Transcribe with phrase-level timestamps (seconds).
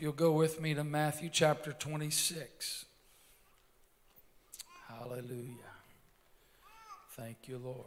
[0.00, 2.86] You'll go with me to Matthew chapter 26.
[4.88, 5.56] Hallelujah.
[7.10, 7.84] Thank you, Lord.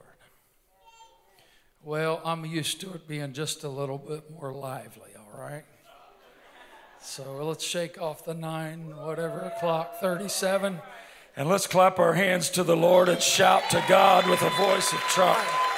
[1.84, 5.64] Well, I'm used to it being just a little bit more lively, all right?
[7.02, 10.80] So let's shake off the nine, whatever o'clock, 37,
[11.36, 14.94] and let's clap our hands to the Lord and shout to God with a voice
[14.94, 15.73] of triumph.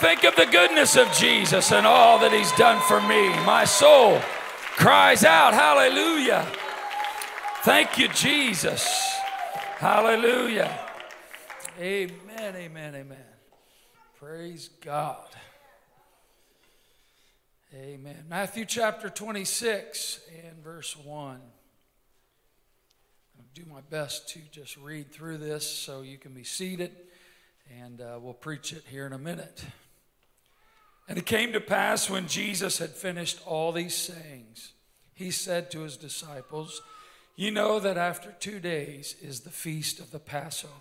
[0.00, 4.18] Think of the goodness of Jesus and all that He's done for me, my soul
[4.76, 6.46] cries out, Hallelujah.
[7.64, 8.88] Thank you, Jesus.
[9.76, 10.74] Hallelujah.
[11.78, 13.24] Amen, amen, amen.
[14.18, 15.28] Praise God.
[17.74, 18.24] Amen.
[18.28, 21.40] Matthew chapter 26 and verse 1.
[23.38, 26.92] I'll do my best to just read through this so you can be seated
[27.78, 29.64] and uh, we'll preach it here in a minute.
[31.10, 34.74] And it came to pass when Jesus had finished all these sayings,
[35.12, 36.82] he said to his disciples,
[37.34, 40.72] You know that after two days is the feast of the Passover,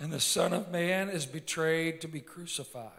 [0.00, 2.90] and the Son of Man is betrayed to be crucified.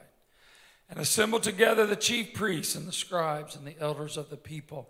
[0.89, 4.88] And assembled together the chief priests and the scribes and the elders of the people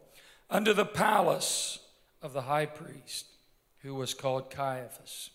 [0.51, 1.79] under the palace
[2.21, 3.25] of the high priest,
[3.79, 5.31] who was called Caiaphas,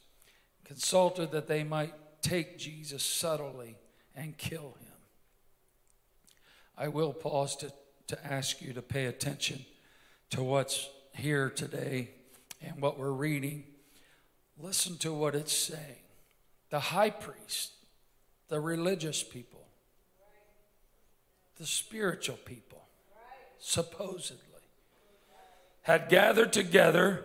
[0.65, 3.75] consulted that they might take Jesus subtly
[4.15, 4.90] and kill him.
[6.81, 7.71] I will pause to,
[8.07, 9.67] to ask you to pay attention
[10.31, 12.09] to what's here today
[12.63, 13.65] and what we're reading.
[14.59, 16.01] Listen to what it's saying.
[16.71, 17.73] The high priest,
[18.49, 19.67] the religious people,
[21.59, 22.83] the spiritual people,
[23.59, 24.41] supposedly,
[25.83, 27.25] had gathered together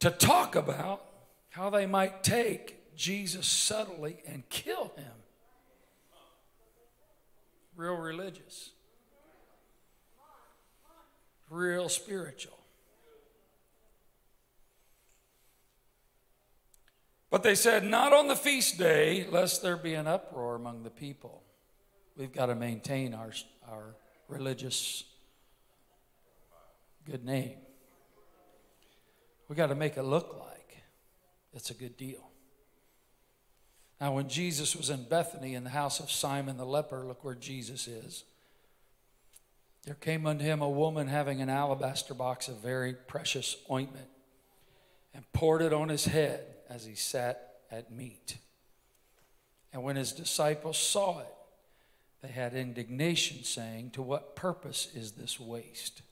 [0.00, 1.04] to talk about
[1.50, 5.12] how they might take Jesus subtly and kill him.
[7.76, 8.70] Real religious,
[11.50, 12.56] real spiritual.
[17.30, 20.90] But they said, Not on the feast day, lest there be an uproar among the
[20.90, 21.42] people.
[22.16, 23.30] We've got to maintain our,
[23.68, 23.94] our
[24.28, 25.04] religious
[27.04, 27.56] good name.
[29.48, 30.82] We've got to make it look like
[31.52, 32.30] it's a good deal.
[34.00, 37.34] Now, when Jesus was in Bethany in the house of Simon the leper, look where
[37.34, 38.24] Jesus is.
[39.84, 44.08] There came unto him a woman having an alabaster box of very precious ointment
[45.14, 48.36] and poured it on his head as he sat at meat.
[49.72, 51.34] And when his disciples saw it,
[52.22, 56.02] they had indignation, saying, To what purpose is this waste?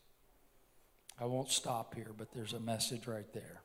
[1.20, 3.60] I won't stop here, but there's a message right there.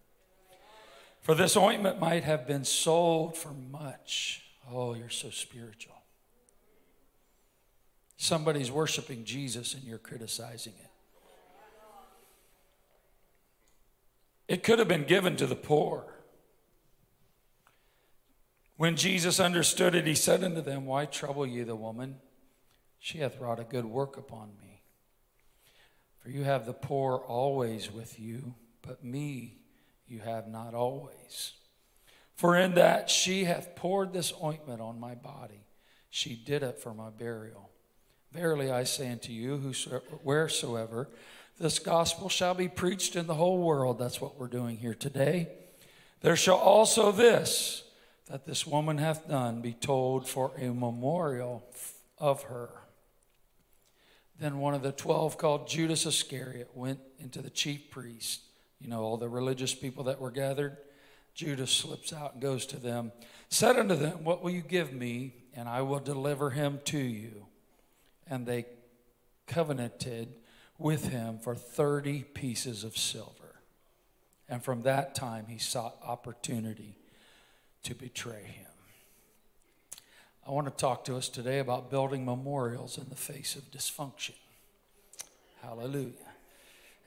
[1.21, 4.43] For this ointment might have been sold for much.
[4.69, 5.95] Oh, you're so spiritual.
[8.23, 10.89] Somebody's worshiping Jesus and you're criticizing it.
[14.47, 16.06] It could have been given to the poor.
[18.78, 22.16] When Jesus understood it, he said unto them, Why trouble ye the woman?
[22.97, 24.83] She hath wrought a good work upon me.
[26.19, 29.57] For you have the poor always with you, but me
[30.07, 31.56] you have not always.
[32.38, 35.66] For in that she hath poured this ointment on my body,
[36.09, 37.72] she did it for my burial.
[38.33, 39.57] Verily I say unto you,
[40.23, 41.07] wheresoever
[41.59, 45.49] this gospel shall be preached in the whole world, that's what we're doing here today,
[46.21, 47.83] there shall also this,
[48.27, 51.63] that this woman hath done, be told for a memorial
[52.17, 52.69] of her.
[54.39, 58.41] Then one of the twelve, called Judas Iscariot, went into the chief priest
[58.83, 60.75] you know, all the religious people that were gathered.
[61.33, 63.13] Judas slips out and goes to them,
[63.47, 65.35] said unto them, What will you give me?
[65.56, 67.47] And I will deliver him to you.
[68.33, 68.65] And they
[69.45, 70.27] covenanted
[70.80, 73.62] with him for 30 pieces of silver.
[74.50, 76.97] And from that time, he sought opportunity
[77.83, 78.65] to betray him.
[80.47, 84.33] I want to talk to us today about building memorials in the face of dysfunction.
[85.62, 86.12] Hallelujah.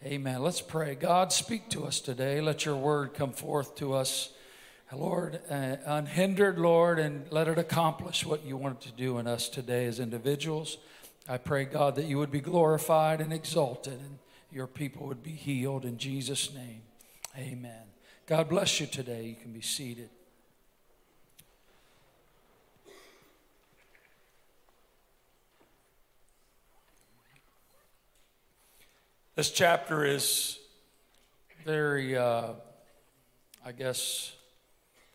[0.05, 0.43] Amen.
[0.43, 0.95] Let's pray.
[0.95, 2.41] God, speak to us today.
[2.41, 4.31] Let your word come forth to us,
[4.95, 9.49] Lord, uh, unhindered, Lord, and let it accomplish what you wanted to do in us
[9.49, 10.79] today as individuals.
[11.29, 14.19] I pray, God, that you would be glorified and exalted and
[14.53, 16.83] your people would be healed in Jesus' name.
[17.37, 17.83] Amen.
[18.27, 19.25] God bless you today.
[19.25, 20.09] You can be seated.
[29.35, 30.59] This chapter is
[31.65, 32.53] very, uh,
[33.65, 34.33] I guess,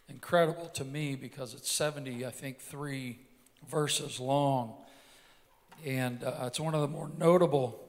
[0.09, 3.19] incredible to me because it's 70, I think, three
[3.67, 4.75] verses long.
[5.85, 7.79] And uh, it's one of the more notable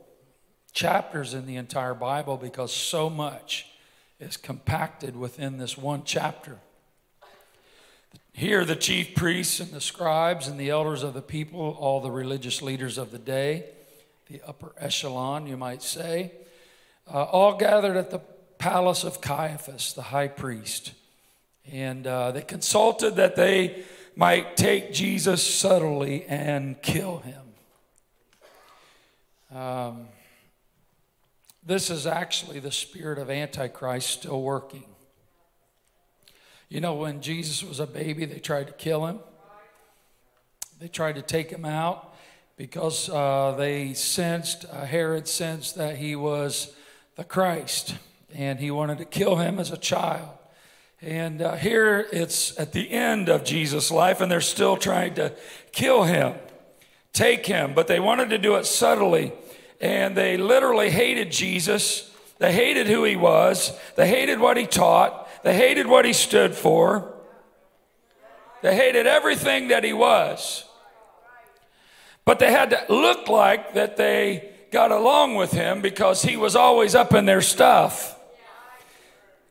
[0.72, 3.66] chapters in the entire Bible because so much
[4.18, 6.58] is compacted within this one chapter.
[8.32, 12.10] Here, the chief priests and the scribes and the elders of the people, all the
[12.10, 13.66] religious leaders of the day,
[14.28, 16.32] the upper echelon, you might say,
[17.12, 18.20] uh, all gathered at the
[18.56, 20.92] palace of Caiaphas, the high priest.
[21.70, 23.84] And uh, they consulted that they
[24.16, 27.42] might take Jesus subtly and kill him.
[29.54, 30.08] Um,
[31.64, 34.84] this is actually the spirit of Antichrist still working.
[36.68, 39.20] You know, when Jesus was a baby, they tried to kill him,
[40.80, 42.14] they tried to take him out
[42.56, 46.74] because uh, they sensed, uh, Herod sensed that he was
[47.16, 47.94] the Christ
[48.34, 50.30] and he wanted to kill him as a child.
[51.02, 55.34] And uh, here it's at the end of Jesus' life, and they're still trying to
[55.72, 56.34] kill him,
[57.12, 59.32] take him, but they wanted to do it subtly.
[59.82, 62.10] And they literally hated Jesus.
[62.38, 63.78] They hated who he was.
[63.96, 65.28] They hated what he taught.
[65.42, 67.12] They hated what he stood for.
[68.62, 70.64] They hated everything that he was.
[72.24, 76.56] But they had to look like that they got along with him because he was
[76.56, 78.16] always up in their stuff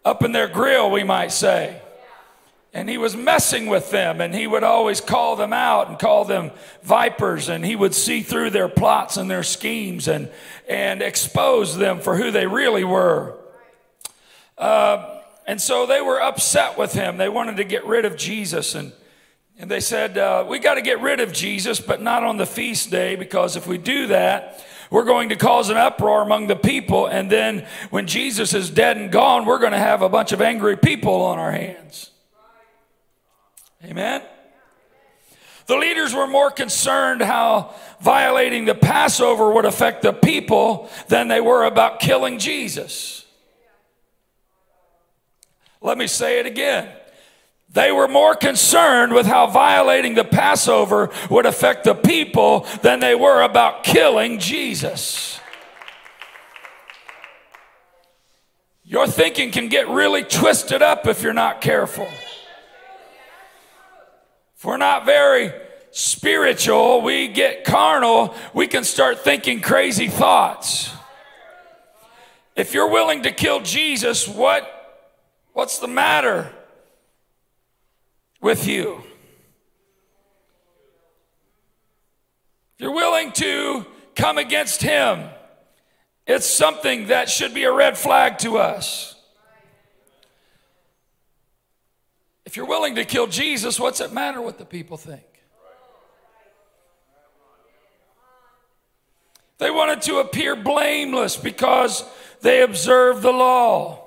[0.04, 1.81] up in their grill, we might say.
[2.74, 6.24] And he was messing with them, and he would always call them out and call
[6.24, 6.52] them
[6.84, 10.30] vipers, and he would see through their plots and their schemes and,
[10.70, 13.38] and expose them for who they really were.
[14.58, 17.18] Uh, and so they were upset with him.
[17.18, 18.94] They wanted to get rid of Jesus, and,
[19.60, 22.46] and they said, uh, We got to get rid of Jesus, but not on the
[22.46, 26.56] feast day, because if we do that, we're going to cause an uproar among the
[26.56, 27.08] people.
[27.08, 30.42] And then when Jesus is dead and gone, we're going to have a bunch of
[30.42, 32.12] angry people on our hands.
[33.84, 34.22] Amen.
[35.66, 41.42] The leaders were more concerned how violating the Passover would affect the people than they
[41.42, 43.26] were about killing Jesus.
[45.82, 46.90] Let me say it again.
[47.74, 53.16] They were more concerned with how violating the Passover would affect the people than they
[53.16, 55.40] were about killing Jesus.
[58.84, 62.08] Your thinking can get really twisted up if you're not careful.
[64.62, 65.52] If we're not very
[65.90, 70.94] spiritual, we get carnal, we can start thinking crazy thoughts.
[72.56, 74.70] If you're willing to kill Jesus, what
[75.54, 76.54] what's the matter?
[78.42, 79.04] with you.
[82.76, 83.86] If you're willing to
[84.16, 85.30] come against him,
[86.26, 89.11] it's something that should be a red flag to us.
[92.52, 95.24] If you're willing to kill Jesus, what's it matter what the people think?
[99.58, 102.04] They wanted to appear blameless because
[102.42, 104.04] they observed the law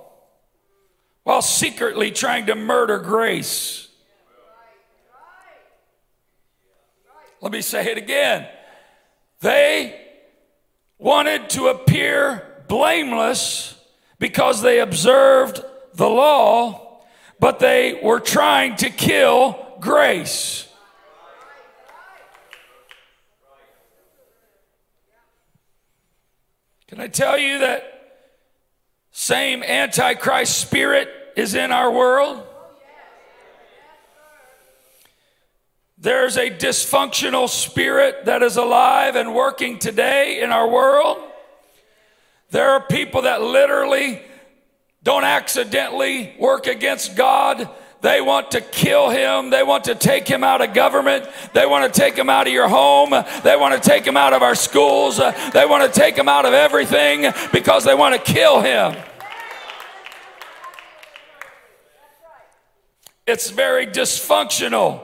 [1.22, 3.88] while secretly trying to murder grace.
[7.40, 8.46] Let me say it again.
[9.40, 9.98] They
[10.98, 13.74] wanted to appear blameless
[14.18, 15.64] because they observed
[15.94, 16.83] the law,
[17.44, 20.66] but they were trying to kill grace.
[26.88, 27.82] Can I tell you that
[29.10, 32.42] same antichrist spirit is in our world?
[35.98, 41.18] There's a dysfunctional spirit that is alive and working today in our world.
[42.52, 44.22] There are people that literally
[45.04, 47.68] don't accidentally work against God.
[48.00, 49.50] They want to kill him.
[49.50, 51.26] They want to take him out of government.
[51.52, 53.10] They want to take him out of your home.
[53.42, 55.18] They want to take him out of our schools.
[55.18, 58.96] They want to take him out of everything because they want to kill him.
[63.26, 65.02] It's very dysfunctional.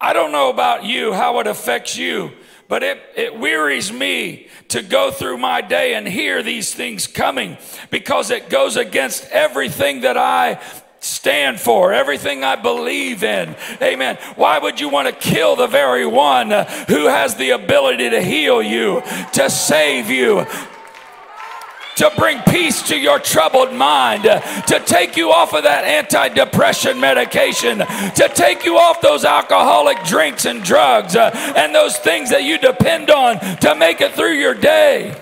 [0.00, 2.32] I don't know about you, how it affects you,
[2.68, 7.58] but it, it wearies me to go through my day and hear these things coming
[7.90, 10.60] because it goes against everything that I
[11.00, 13.56] stand for, everything I believe in.
[13.82, 14.16] Amen.
[14.36, 18.62] Why would you want to kill the very one who has the ability to heal
[18.62, 19.02] you,
[19.32, 20.46] to save you,
[21.96, 27.78] to bring peace to your troubled mind, to take you off of that antidepressant medication,
[27.78, 32.58] to take you off those alcoholic drinks and drugs uh, and those things that you
[32.58, 35.20] depend on to make it through your day.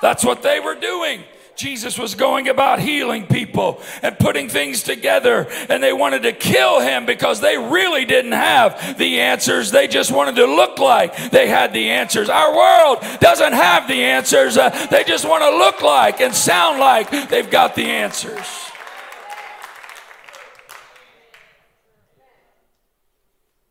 [0.00, 1.24] That's what they were doing.
[1.56, 6.80] Jesus was going about healing people and putting things together, and they wanted to kill
[6.80, 9.70] him because they really didn't have the answers.
[9.70, 12.28] They just wanted to look like they had the answers.
[12.28, 16.80] Our world doesn't have the answers, uh, they just want to look like and sound
[16.80, 18.46] like they've got the answers.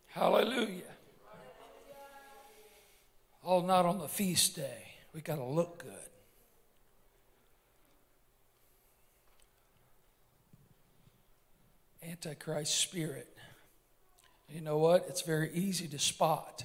[0.10, 0.84] Hallelujah.
[3.44, 4.84] Oh, not on the feast day.
[5.14, 6.13] We got to look good.
[12.10, 13.28] Antichrist spirit.
[14.50, 15.06] You know what?
[15.08, 16.64] It's very easy to spot.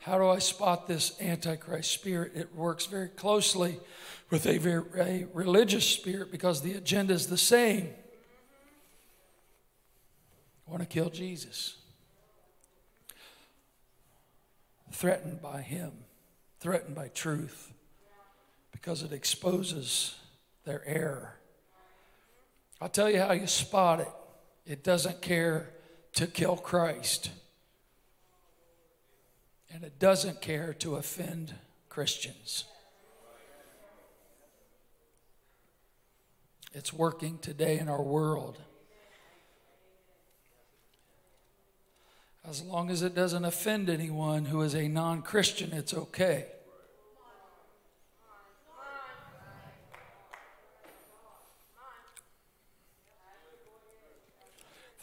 [0.00, 2.32] How do I spot this Antichrist spirit?
[2.34, 3.80] It works very closely
[4.30, 7.88] with a, very, a religious spirit because the agenda is the same.
[10.66, 11.76] Want to kill Jesus.
[14.92, 15.92] Threatened by him,
[16.60, 17.72] threatened by truth,
[18.72, 20.16] because it exposes
[20.64, 21.36] their error.
[22.80, 24.12] I'll tell you how you spot it.
[24.66, 25.70] It doesn't care
[26.14, 27.30] to kill Christ,
[29.72, 31.54] and it doesn't care to offend
[31.88, 32.64] Christians.
[36.72, 38.58] It's working today in our world.
[42.48, 46.46] As long as it doesn't offend anyone who is a non Christian, it's okay.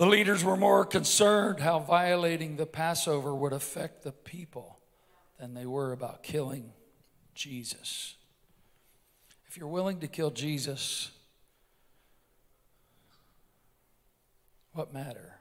[0.03, 4.81] The leaders were more concerned how violating the Passover would affect the people
[5.39, 6.73] than they were about killing
[7.33, 8.15] Jesus.
[9.47, 11.09] If you're willing to kill Jesus,
[14.73, 15.37] what matter?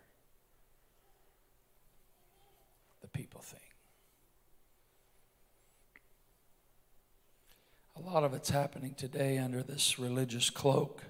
[3.01, 3.65] The people think.
[7.97, 11.03] A lot of it's happening today under this religious cloak.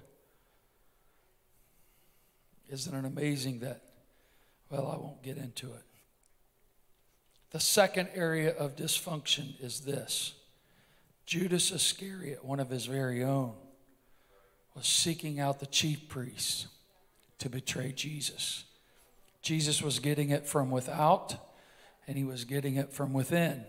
[2.69, 3.81] Isn't it amazing that,
[4.69, 5.83] well, I won't get into it.
[7.51, 10.33] The second area of dysfunction is this
[11.25, 13.53] Judas Iscariot, one of his very own,
[14.75, 16.67] was seeking out the chief priests
[17.39, 18.63] to betray Jesus.
[19.41, 21.35] Jesus was getting it from without,
[22.07, 23.65] and he was getting it from within.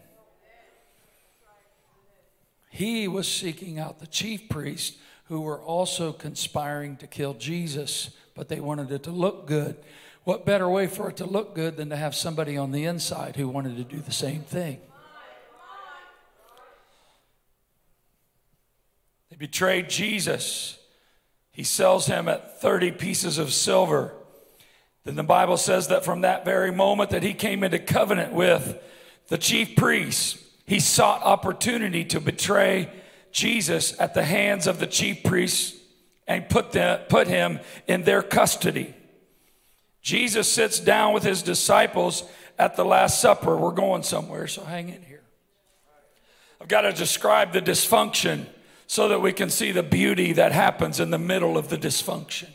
[2.70, 4.96] He was seeking out the chief priests
[5.26, 9.76] who were also conspiring to kill Jesus but they wanted it to look good.
[10.24, 13.36] What better way for it to look good than to have somebody on the inside
[13.36, 14.80] who wanted to do the same thing?
[19.30, 20.78] They betrayed Jesus.
[21.52, 24.14] He sells him at 30 pieces of silver.
[25.04, 28.82] Then the Bible says that from that very moment that he came into covenant with
[29.28, 32.90] the chief priests, he sought opportunity to betray
[33.30, 35.76] Jesus at the hands of the chief priests
[36.26, 38.94] and put, them, put him in their custody.
[40.02, 42.24] Jesus sits down with his disciples
[42.58, 43.56] at the Last Supper.
[43.56, 45.22] We're going somewhere, so hang in here.
[46.60, 48.46] I've got to describe the dysfunction
[48.86, 52.48] so that we can see the beauty that happens in the middle of the dysfunction.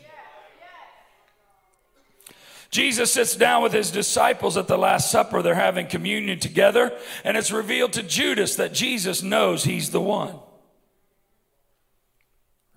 [2.70, 5.42] Jesus sits down with his disciples at the Last Supper.
[5.42, 10.38] They're having communion together, and it's revealed to Judas that Jesus knows he's the one.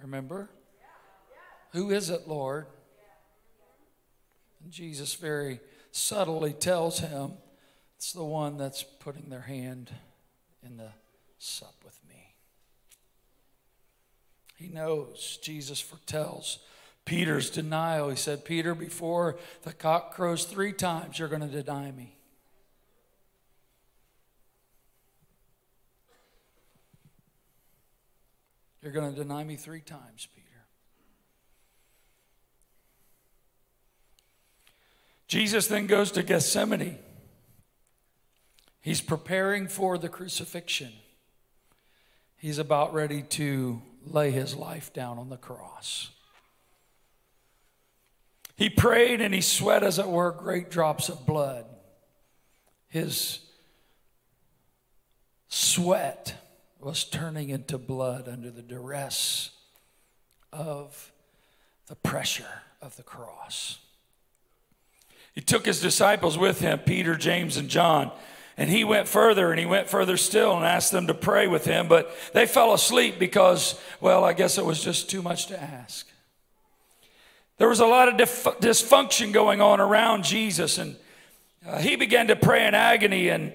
[0.02, 0.50] Remember?
[1.74, 2.68] Who is it, Lord?
[4.64, 5.60] And Jesus very
[5.92, 7.34] subtly tells him,
[7.98, 9.92] It's the one that's putting their hand
[10.66, 10.92] in the
[11.40, 12.34] sup with me.
[14.56, 16.60] He knows, Jesus foretells
[17.06, 18.10] Peter's denial.
[18.10, 22.16] He said, Peter, before the cock crows three times, you're going to deny me.
[28.82, 30.43] You're going to deny me three times, Peter.
[35.34, 37.00] Jesus then goes to Gethsemane.
[38.82, 40.92] He's preparing for the crucifixion.
[42.38, 46.12] He's about ready to lay his life down on the cross.
[48.56, 51.66] He prayed and he sweat, as it were, great drops of blood.
[52.88, 53.40] His
[55.48, 56.36] sweat
[56.80, 59.50] was turning into blood under the duress
[60.52, 61.12] of
[61.88, 63.80] the pressure of the cross.
[65.34, 68.12] He took his disciples with him, Peter, James, and John.
[68.56, 71.66] And he went further and he went further still and asked them to pray with
[71.66, 75.60] him, but they fell asleep because, well, I guess it was just too much to
[75.60, 76.08] ask.
[77.58, 80.96] There was a lot of dif- dysfunction going on around Jesus, and
[81.66, 83.30] uh, he began to pray in agony.
[83.30, 83.54] And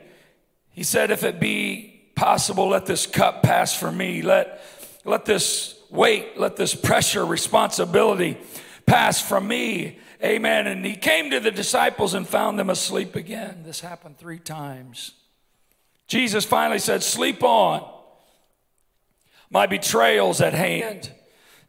[0.70, 4.22] he said, If it be possible, let this cup pass from me.
[4.22, 4.62] Let,
[5.04, 8.38] let this weight, let this pressure, responsibility
[8.86, 9.98] pass from me.
[10.22, 10.66] Amen.
[10.66, 13.62] And he came to the disciples and found them asleep again.
[13.64, 15.12] This happened three times.
[16.08, 17.88] Jesus finally said, Sleep on.
[19.50, 21.12] My betrayal's at hand.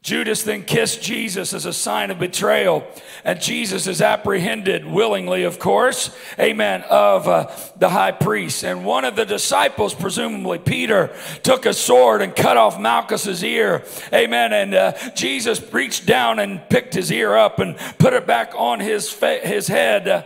[0.02, 2.88] Judas then kissed Jesus as a sign of betrayal,
[3.26, 8.64] and Jesus is apprehended willingly, of course, amen, of uh, the high priest.
[8.64, 11.14] And one of the disciples, presumably Peter,
[11.44, 14.54] took a sword and cut off Malchus's ear, amen.
[14.54, 18.80] And uh, Jesus reached down and picked his ear up and put it back on
[18.80, 20.08] his, fa- his head.
[20.08, 20.24] Uh,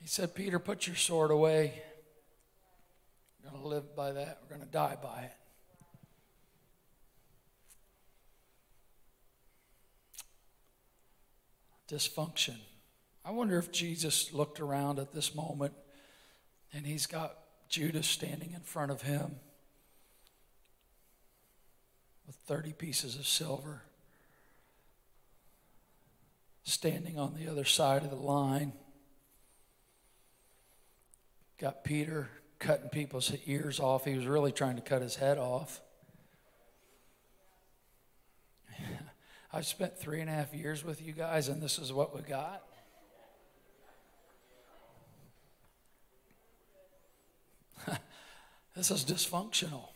[0.00, 1.80] he said, Peter, put your sword away.
[3.44, 5.39] We're going to live by that, we're going to die by it.
[11.90, 12.56] Dysfunction.
[13.24, 15.74] I wonder if Jesus looked around at this moment
[16.72, 17.36] and he's got
[17.68, 19.36] Judas standing in front of him
[22.26, 23.82] with 30 pieces of silver,
[26.62, 28.72] standing on the other side of the line.
[31.58, 34.04] Got Peter cutting people's ears off.
[34.04, 35.80] He was really trying to cut his head off.
[39.52, 42.22] I've spent three and a half years with you guys, and this is what we
[42.22, 42.62] got.
[48.76, 49.88] this is dysfunctional.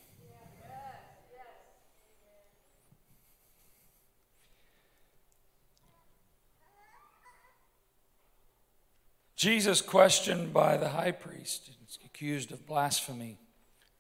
[9.37, 11.71] Jesus, questioned by the high priest,
[12.05, 13.39] accused of blasphemy,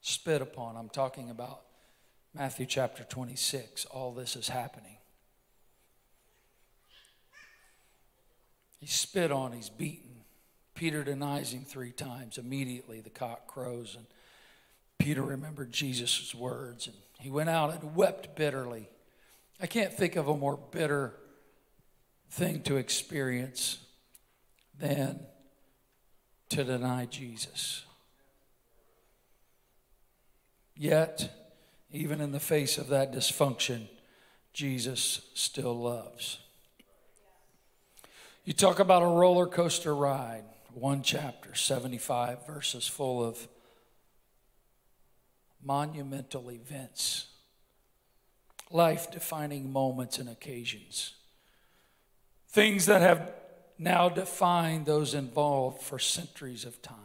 [0.00, 0.76] spit upon.
[0.76, 1.62] I'm talking about
[2.32, 3.84] Matthew chapter 26.
[3.86, 4.96] All this is happening.
[8.84, 10.10] He's spit on, he's beaten.
[10.74, 12.36] Peter denies him three times.
[12.36, 14.04] Immediately the cock crows, and
[14.98, 18.90] Peter remembered Jesus' words, and he went out and wept bitterly.
[19.58, 21.14] I can't think of a more bitter
[22.28, 23.78] thing to experience
[24.78, 25.20] than
[26.50, 27.86] to deny Jesus.
[30.76, 31.34] Yet,
[31.90, 33.86] even in the face of that dysfunction,
[34.52, 36.40] Jesus still loves.
[38.44, 43.48] You talk about a roller coaster ride, one chapter, 75 verses full of
[45.64, 47.28] monumental events,
[48.70, 51.14] life defining moments and occasions,
[52.48, 53.32] things that have
[53.78, 56.98] now defined those involved for centuries of time.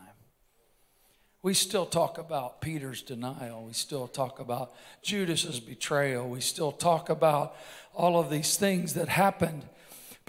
[1.42, 3.64] We still talk about Peter's denial.
[3.64, 6.28] We still talk about Judas's betrayal.
[6.28, 7.56] We still talk about
[7.94, 9.64] all of these things that happened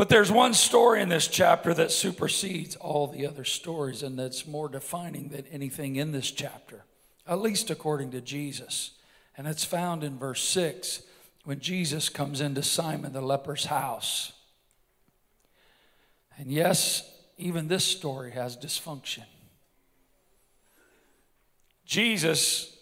[0.01, 4.47] but there's one story in this chapter that supersedes all the other stories and that's
[4.47, 6.85] more defining than anything in this chapter,
[7.27, 8.93] at least according to Jesus.
[9.37, 11.03] And it's found in verse 6
[11.45, 14.33] when Jesus comes into Simon the leper's house.
[16.39, 19.25] And yes, even this story has dysfunction.
[21.85, 22.75] Jesus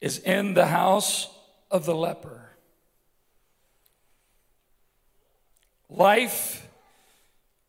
[0.00, 1.28] is in the house
[1.70, 2.45] of the leper.
[5.88, 6.68] Life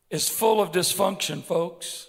[0.09, 2.07] is full of dysfunction, folks.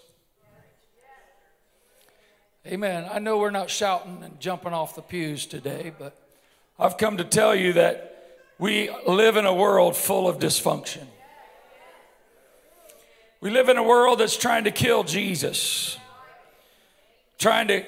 [2.66, 3.08] Amen.
[3.10, 6.16] I know we're not shouting and jumping off the pews today, but
[6.78, 8.14] I've come to tell you that
[8.58, 11.06] we live in a world full of dysfunction.
[13.40, 15.96] We live in a world that's trying to kill Jesus,
[17.38, 17.84] trying to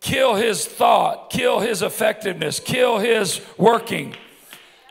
[0.00, 4.16] kill his thought, kill his effectiveness, kill his working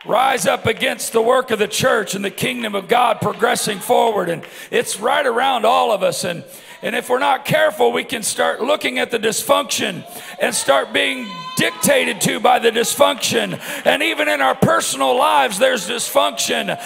[0.06, 4.28] rise up against the work of the church and the kingdom of God progressing forward.
[4.28, 6.24] And it's right around all of us.
[6.24, 6.44] And,
[6.82, 10.04] and if we're not careful, we can start looking at the dysfunction
[10.40, 13.60] and start being dictated to by the dysfunction.
[13.84, 16.78] And even in our personal lives, there's dysfunction.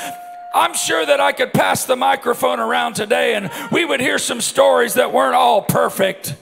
[0.55, 4.41] I'm sure that I could pass the microphone around today and we would hear some
[4.41, 6.35] stories that weren't all perfect.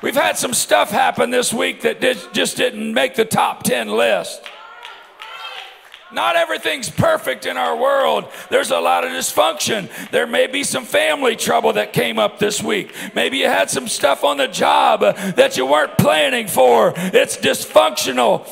[0.00, 3.88] We've had some stuff happen this week that did, just didn't make the top 10
[3.88, 4.42] list.
[6.10, 8.24] Not everything's perfect in our world.
[8.50, 9.90] There's a lot of dysfunction.
[10.10, 12.94] There may be some family trouble that came up this week.
[13.14, 16.94] Maybe you had some stuff on the job that you weren't planning for.
[16.96, 18.46] It's dysfunctional.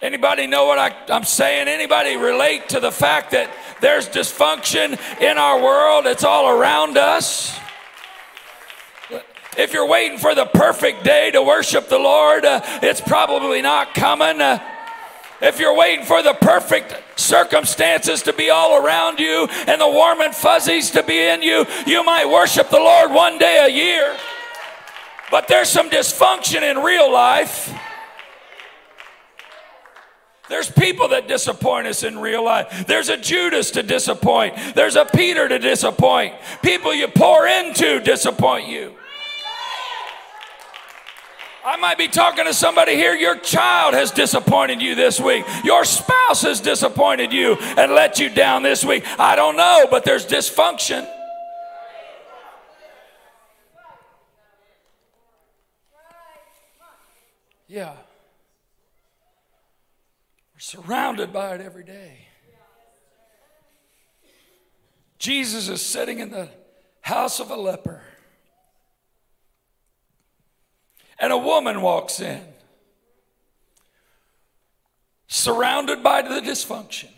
[0.00, 1.66] Anybody know what I, am saying?
[1.66, 6.06] Anybody relate to the fact that there's dysfunction in our world?
[6.06, 7.58] It's all around us.
[9.58, 13.94] If you're waiting for the perfect day to worship the Lord, uh, it's probably not
[13.94, 14.40] coming.
[14.40, 14.58] Uh,
[15.40, 20.20] if you're waiting for the perfect circumstances to be all around you and the warm
[20.20, 24.16] and fuzzies to be in you, you might worship the Lord one day a year.
[25.30, 27.72] But there's some dysfunction in real life.
[30.48, 32.86] There's people that disappoint us in real life.
[32.86, 34.56] There's a Judas to disappoint.
[34.74, 36.34] There's a Peter to disappoint.
[36.62, 38.95] People you pour into disappoint you.
[41.66, 43.12] I might be talking to somebody here.
[43.12, 45.44] Your child has disappointed you this week.
[45.64, 49.04] Your spouse has disappointed you and let you down this week.
[49.18, 51.10] I don't know, but there's dysfunction.
[57.66, 57.94] Yeah.
[60.54, 62.28] We're surrounded by it every day.
[65.18, 66.48] Jesus is sitting in the
[67.00, 68.02] house of a leper.
[71.18, 72.42] And a woman walks in,
[75.28, 77.08] surrounded by the dysfunction,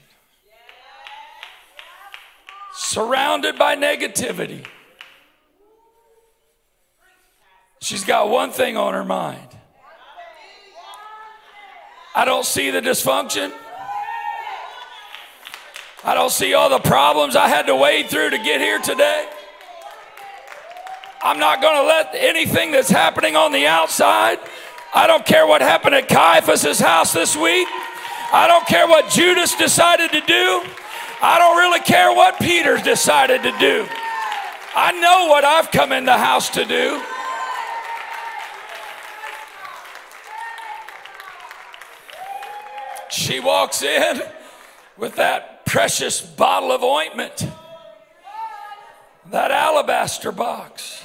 [2.74, 4.64] surrounded by negativity.
[7.80, 9.48] She's got one thing on her mind
[12.18, 13.52] I don't see the dysfunction.
[16.02, 19.28] I don't see all the problems I had to wade through to get here today.
[21.22, 24.38] I'm not going to let anything that's happening on the outside.
[24.94, 27.66] I don't care what happened at Caiaphas' house this week.
[28.32, 30.62] I don't care what Judas decided to do.
[31.20, 33.86] I don't really care what Peter decided to do.
[34.76, 37.02] I know what I've come in the house to do.
[43.10, 44.22] She walks in
[44.96, 47.48] with that precious bottle of ointment,
[49.30, 51.02] that alabaster box.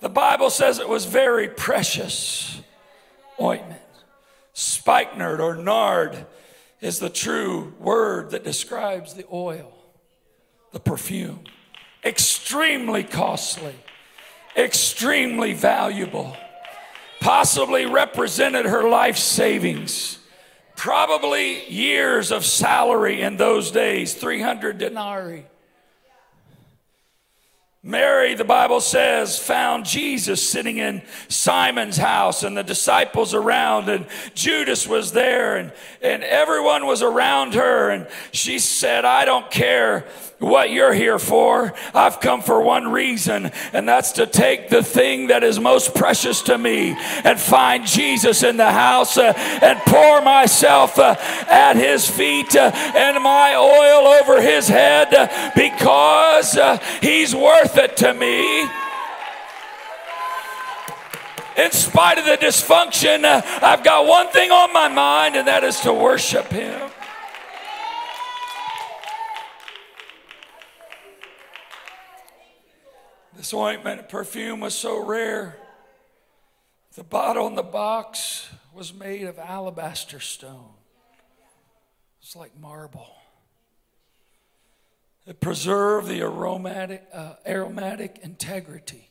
[0.00, 2.60] The Bible says it was very precious
[3.40, 3.80] ointment.
[4.52, 6.26] Spikenard or nard
[6.80, 9.72] is the true word that describes the oil,
[10.72, 11.44] the perfume.
[12.04, 13.74] Extremely costly,
[14.56, 16.36] extremely valuable,
[17.20, 20.18] possibly represented her life savings
[20.76, 25.46] probably years of salary in those days 300 denarii.
[27.86, 34.06] Mary, the Bible says, found Jesus sitting in Simon's house and the disciples around, and
[34.34, 35.72] Judas was there, and,
[36.02, 37.90] and everyone was around her.
[37.90, 40.04] And she said, I don't care
[40.38, 41.72] what you're here for.
[41.94, 46.42] I've come for one reason, and that's to take the thing that is most precious
[46.42, 51.14] to me and find Jesus in the house uh, and pour myself uh,
[51.48, 57.75] at his feet uh, and my oil over his head uh, because uh, he's worth
[57.76, 58.62] it to me.
[61.56, 65.64] In spite of the dysfunction, uh, I've got one thing on my mind, and that
[65.64, 66.90] is to worship him.
[73.34, 75.56] This ointment and perfume was so rare.
[76.94, 80.74] The bottle and the box was made of alabaster stone.
[82.20, 83.15] It's like marble.
[85.26, 89.10] It preserved the aromatic, uh, aromatic integrity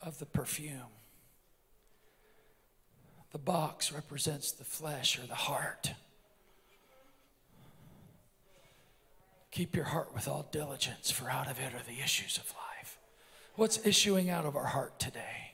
[0.00, 0.90] of the perfume.
[3.30, 5.92] The box represents the flesh or the heart.
[9.52, 12.98] Keep your heart with all diligence, for out of it are the issues of life.
[13.54, 15.52] What's issuing out of our heart today?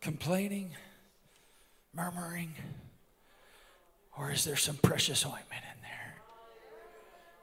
[0.00, 0.72] Complaining,
[1.94, 2.54] murmuring,
[4.16, 5.75] or is there some precious ointment in?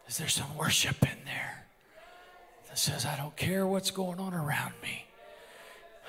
[0.08, 1.66] Is there some worship in there
[2.68, 5.06] that says, I don't care what's going on around me?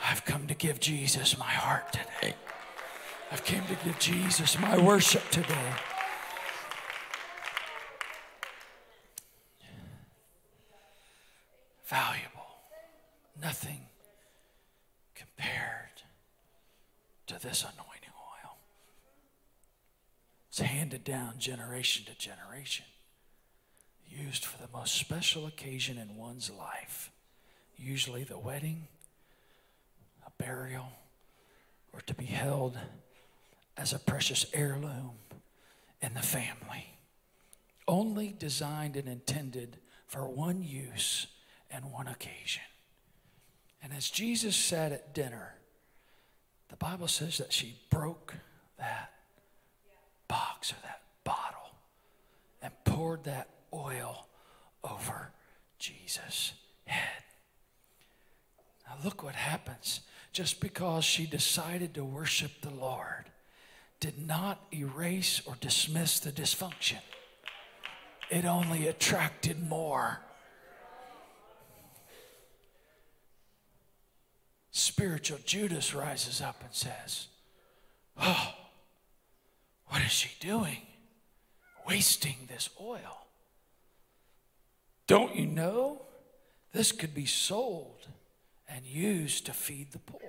[0.04, 2.34] I've come to give Jesus my heart today.
[3.32, 5.72] I've come to give Jesus my worship today.
[11.86, 12.30] Valuable
[13.40, 13.80] nothing
[15.14, 16.02] compared
[17.26, 18.56] to this anointing oil.
[20.48, 22.86] It's handed down generation to generation,
[24.14, 27.10] used for the most special occasion in one's life,
[27.76, 28.86] usually the wedding,
[30.26, 30.88] a burial,
[31.92, 32.78] or to be held
[33.76, 35.12] as a precious heirloom
[36.00, 36.96] in the family.
[37.86, 41.26] Only designed and intended for one use
[41.70, 42.62] and one occasion.
[43.82, 45.54] And as Jesus sat at dinner,
[46.68, 48.34] the Bible says that she broke
[48.78, 49.12] that
[50.28, 51.76] box or that bottle
[52.62, 54.26] and poured that oil
[54.82, 55.32] over
[55.78, 56.52] Jesus'
[56.86, 57.22] head.
[58.86, 60.00] Now, look what happens.
[60.32, 63.26] Just because she decided to worship the Lord
[64.00, 66.98] did not erase or dismiss the dysfunction,
[68.30, 70.20] it only attracted more
[74.70, 77.28] spiritual Judas rises up and says,
[78.20, 78.54] Oh,
[79.86, 80.78] what is she doing?
[81.86, 83.23] Wasting this oil.
[85.06, 86.02] Don't you know
[86.72, 88.08] this could be sold
[88.68, 90.20] and used to feed the poor?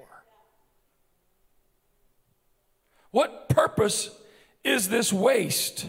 [3.12, 4.10] What purpose
[4.64, 5.88] is this waste?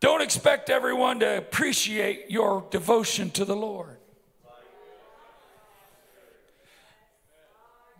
[0.00, 3.96] Don't expect everyone to appreciate your devotion to the Lord.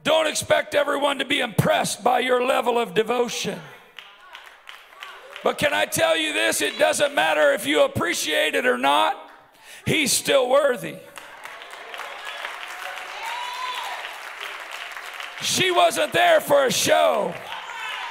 [0.04, 3.58] Don't expect everyone to be impressed by your level of devotion.
[5.46, 6.60] But can I tell you this?
[6.60, 9.30] It doesn't matter if you appreciate it or not,
[9.84, 10.96] He's still worthy.
[15.40, 17.32] She wasn't there for a show,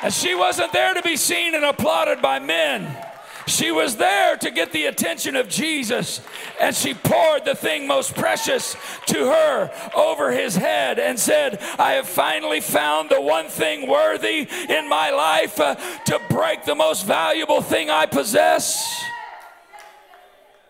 [0.01, 3.04] and she wasn't there to be seen and applauded by men.
[3.47, 6.19] She was there to get the attention of Jesus,
[6.59, 8.75] and she poured the thing most precious
[9.07, 14.47] to her over his head and said, I have finally found the one thing worthy
[14.69, 19.03] in my life uh, to break the most valuable thing I possess.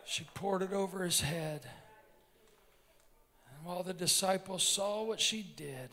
[0.05, 1.61] She poured it over his head.
[3.55, 5.89] And while the disciples saw what she did,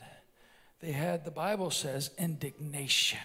[0.81, 3.19] they had, the Bible says, indignation.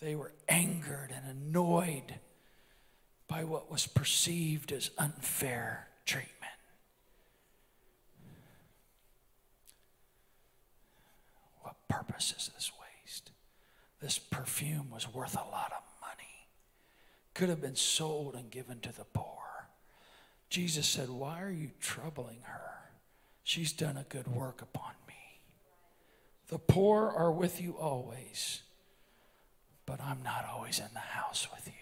[0.00, 2.16] They were angered and annoyed
[3.28, 6.32] by what was perceived as unfair treatment.
[11.62, 13.30] What purpose is this waste?
[14.00, 16.48] This perfume was worth a lot of money,
[17.34, 19.68] could have been sold and given to the poor.
[20.50, 22.90] Jesus said, Why are you troubling her?
[23.42, 25.14] She's done a good work upon me.
[26.48, 28.62] The poor are with you always
[29.86, 31.72] but I'm not always in the house with you.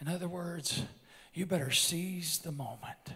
[0.00, 0.82] In other words,
[1.34, 3.14] you better seize the moment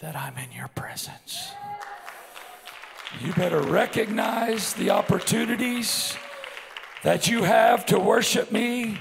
[0.00, 1.52] that I'm in your presence.
[3.20, 6.16] You better recognize the opportunities
[7.02, 8.98] that you have to worship me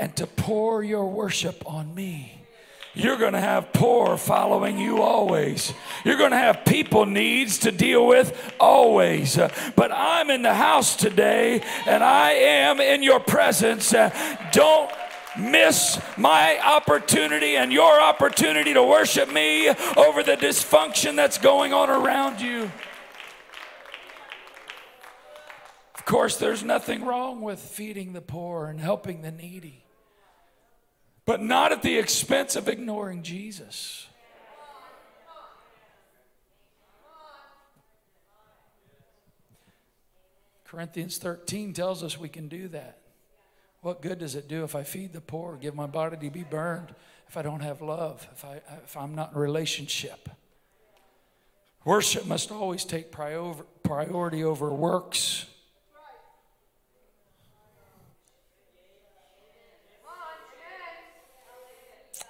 [0.00, 2.37] and to pour your worship on me
[2.98, 5.72] you're going to have poor following you always.
[6.04, 9.38] You're going to have people needs to deal with always.
[9.38, 13.94] Uh, but I'm in the house today and I am in your presence.
[13.94, 14.10] Uh,
[14.50, 14.90] don't
[15.38, 21.88] miss my opportunity and your opportunity to worship me over the dysfunction that's going on
[21.88, 22.72] around you.
[25.94, 29.84] Of course, there's nothing wrong with feeding the poor and helping the needy
[31.28, 34.06] but not at the expense of ignoring Jesus.
[40.64, 43.00] Corinthians 13 tells us we can do that.
[43.82, 46.44] What good does it do if I feed the poor, give my body to be
[46.44, 46.94] burned,
[47.28, 50.30] if I don't have love, if, I, if I'm not in relationship?
[51.84, 55.44] Worship must always take priority over works.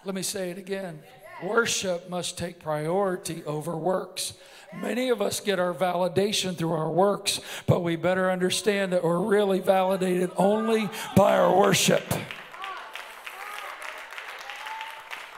[0.04, 1.00] Let me say it again.
[1.42, 4.34] Worship must take priority over works.
[4.74, 9.20] Many of us get our validation through our works, but we better understand that we're
[9.20, 12.02] really validated only by our worship.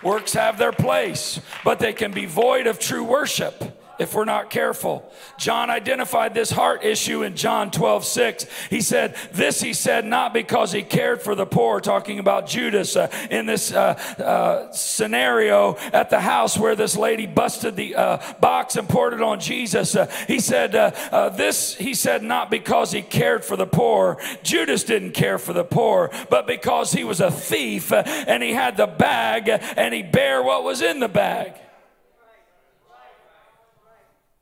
[0.03, 4.49] Works have their place, but they can be void of true worship if we're not
[4.49, 5.05] careful.
[5.39, 8.47] John identified this heart issue in John 12, 6.
[8.71, 12.97] He said, This he said not because he cared for the poor, talking about Judas
[12.97, 18.33] uh, in this uh, uh, scenario at the house where this lady busted the uh,
[18.41, 19.95] box and poured it on Jesus.
[19.95, 24.17] Uh, he said, uh, This he said not because he cared for the poor.
[24.43, 28.79] Judas didn't care for the poor, but because he was a thief and he had
[28.79, 31.53] the bag and he bare what was in the bag.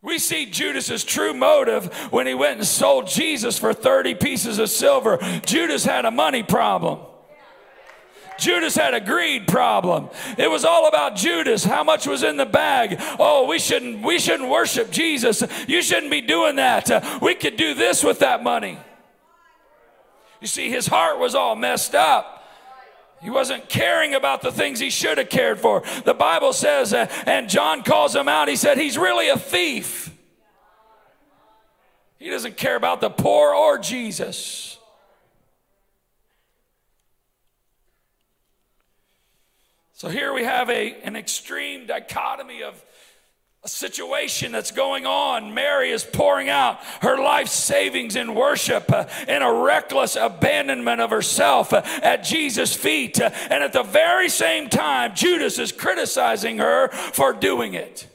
[0.00, 4.70] We see Judas's true motive when he went and sold Jesus for 30 pieces of
[4.70, 5.18] silver.
[5.44, 7.00] Judas had a money problem.
[8.38, 10.11] Judas had a greed problem.
[10.38, 11.64] It was all about Judas.
[11.64, 12.96] How much was in the bag?
[13.18, 15.42] Oh, we shouldn't we shouldn't worship Jesus.
[15.66, 16.88] You shouldn't be doing that.
[16.88, 18.78] Uh, we could do this with that money.
[20.40, 22.38] You see his heart was all messed up.
[23.20, 25.83] He wasn't caring about the things he should have cared for.
[26.04, 30.14] The Bible says, uh, and John calls him out, he said, he's really a thief.
[32.18, 34.78] He doesn't care about the poor or Jesus.
[39.92, 42.85] So here we have a, an extreme dichotomy of
[43.68, 45.54] situation that's going on.
[45.54, 51.11] Mary is pouring out her life savings in worship uh, in a reckless abandonment of
[51.11, 53.20] herself uh, at Jesus' feet.
[53.20, 58.07] Uh, and at the very same time, Judas is criticizing her for doing it.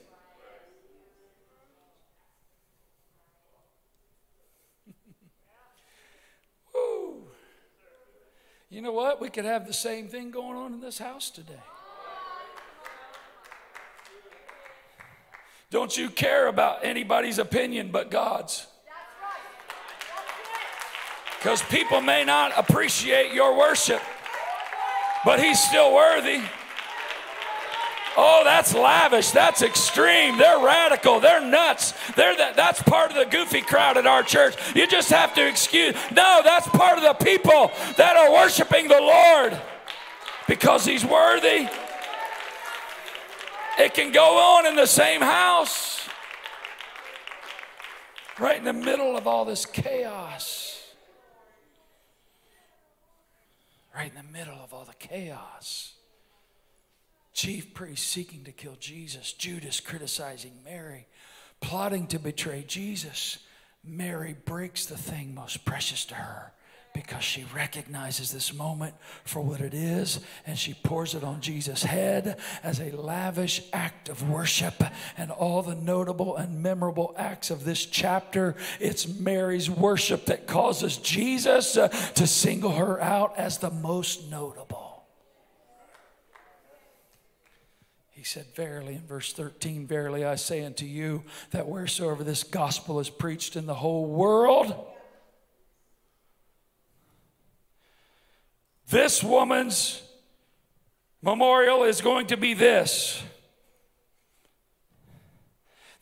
[8.73, 9.21] you know what?
[9.21, 11.61] We could have the same thing going on in this house today.
[15.73, 18.67] Don't you care about anybody's opinion but God's?
[21.39, 23.99] Because people may not appreciate your worship,
[25.25, 26.41] but He's still worthy.
[28.15, 29.31] Oh, that's lavish.
[29.31, 30.37] That's extreme.
[30.37, 31.19] They're radical.
[31.19, 31.95] They're nuts.
[32.15, 34.55] They're that, that's part of the goofy crowd at our church.
[34.75, 35.95] You just have to excuse.
[36.11, 39.59] No, that's part of the people that are worshiping the Lord
[40.47, 41.67] because He's worthy.
[43.79, 46.07] It can go on in the same house,
[48.39, 50.79] right in the middle of all this chaos.
[53.95, 55.93] Right in the middle of all the chaos.
[57.33, 61.07] Chief priests seeking to kill Jesus, Judas criticizing Mary,
[61.61, 63.37] plotting to betray Jesus.
[63.83, 66.53] Mary breaks the thing most precious to her
[66.93, 68.93] because she recognizes this moment
[69.25, 74.09] for what it is and she pours it on Jesus' head as a lavish act
[74.09, 74.83] of worship.
[75.17, 80.97] And all the notable and memorable acts of this chapter, it's Mary's worship that causes
[80.97, 85.03] Jesus uh, to single her out as the most notable.
[88.11, 93.01] He said, Verily, in verse 13, Verily I say unto you that wheresoever this gospel
[93.01, 94.92] is preached in the whole world,
[98.89, 100.01] this woman's
[101.21, 103.23] memorial is going to be this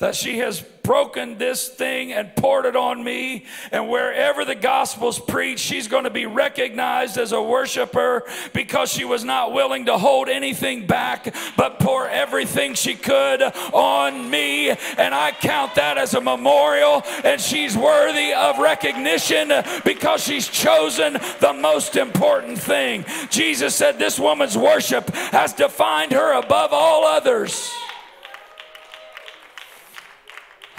[0.02, 3.46] that she has broken this thing and poured it on me.
[3.72, 9.06] And wherever the gospel's preached, she's going to be recognized as a worshiper because she
[9.06, 14.72] was not willing to hold anything back, but pour everything she could on me.
[14.72, 17.04] And I count that as a memorial.
[17.24, 19.52] And she's worthy of recognition
[19.86, 23.06] because she's chosen the most important thing.
[23.30, 27.72] Jesus said this woman's worship has defined her above all others.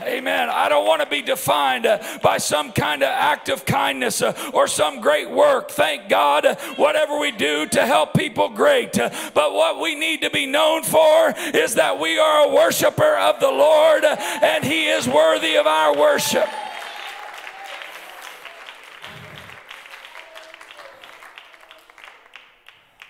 [0.07, 0.49] Amen.
[0.51, 4.51] I don't want to be defined uh, by some kind of act of kindness uh,
[4.53, 5.71] or some great work.
[5.71, 8.93] Thank God, uh, whatever we do to help people, great.
[8.93, 13.41] But what we need to be known for is that we are a worshiper of
[13.41, 16.49] the Lord and He is worthy of our worship.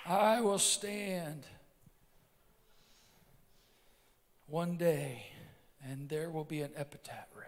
[0.07, 1.47] I will stand
[4.47, 5.32] one day
[5.93, 7.47] and there will be an epitaph read.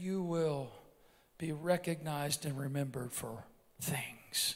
[0.00, 0.70] You will
[1.36, 3.44] be recognized and remembered for
[3.80, 4.54] things.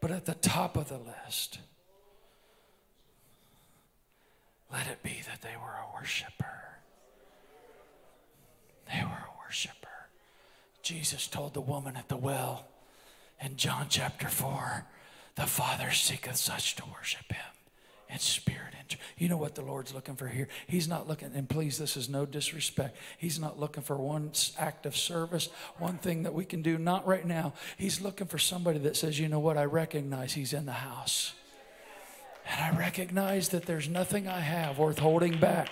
[0.00, 1.60] But at the top of the list,
[4.72, 6.78] let it be that they were a worshiper.
[8.88, 9.88] They were a worshiper.
[10.82, 12.66] Jesus told the woman at the well
[13.40, 14.86] in John chapter 4
[15.36, 17.59] the Father seeketh such to worship him
[18.10, 20.48] in spirit and you know what the lord's looking for here?
[20.66, 22.96] He's not looking and please this is no disrespect.
[23.18, 27.06] He's not looking for one act of service one thing that we can do not
[27.06, 27.52] right now.
[27.76, 29.56] He's looking for somebody that says you know what?
[29.56, 31.34] I recognize he's in the house.
[32.46, 35.68] And i recognize that there's nothing i have worth holding back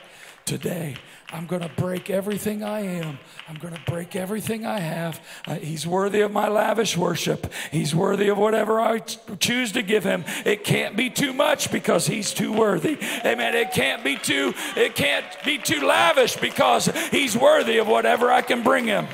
[0.49, 0.97] today.
[1.31, 3.19] I'm going to break everything I am.
[3.47, 5.21] I'm going to break everything I have.
[5.47, 7.53] Uh, he's worthy of my lavish worship.
[7.71, 10.25] He's worthy of whatever I choose to give him.
[10.47, 12.97] It can't be too much because he's too worthy.
[13.27, 13.55] Amen.
[13.55, 18.41] It can't be too it can't be too lavish because he's worthy of whatever I
[18.41, 19.07] can bring him.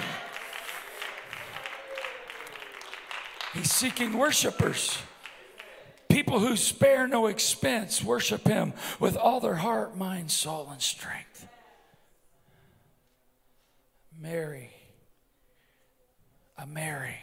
[3.55, 4.99] He's seeking worshipers.
[6.15, 11.49] People who spare no expense worship him with all their heart, mind, soul, and strength.
[14.17, 14.71] Mary,
[16.57, 17.17] a Mary.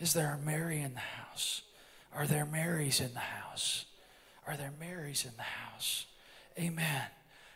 [0.00, 1.62] Is there a Mary in the house?
[2.12, 3.84] Are there Marys in the house?
[4.44, 6.06] Are there Marys in the house?
[6.58, 7.02] Amen.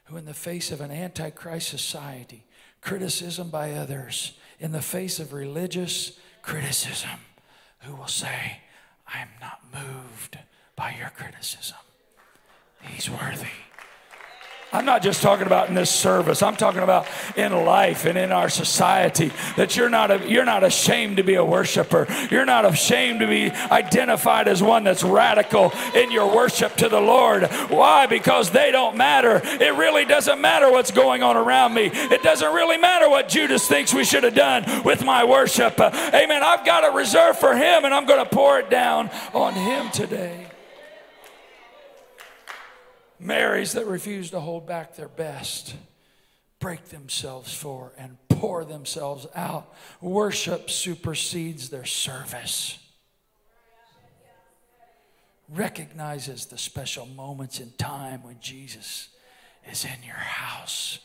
[0.05, 2.45] Who, in the face of an antichrist society,
[2.81, 7.19] criticism by others, in the face of religious criticism,
[7.81, 8.61] who will say,
[9.13, 10.39] I am not moved
[10.81, 11.77] by your criticism.
[12.81, 13.53] He's worthy.
[14.73, 16.43] I'm not just talking about in this service.
[16.43, 17.07] I'm talking about
[17.37, 21.35] in life and in our society that you're not a, you're not ashamed to be
[21.35, 22.07] a worshiper.
[22.31, 27.01] You're not ashamed to be identified as one that's radical in your worship to the
[27.01, 27.43] Lord.
[27.69, 28.07] Why?
[28.07, 29.43] Because they don't matter.
[29.45, 31.91] It really doesn't matter what's going on around me.
[31.93, 35.79] It doesn't really matter what Judas thinks we should have done with my worship.
[35.79, 36.43] Amen.
[36.43, 39.91] I've got a reserve for him and I'm going to pour it down on him
[39.91, 40.50] today.
[43.21, 45.77] Marys that refuse to hold back their best
[46.61, 49.75] break themselves for and pour themselves out.
[50.01, 52.79] Worship supersedes their service.
[55.53, 59.09] recognizes the special moments in time when Jesus
[59.69, 61.01] is in your house.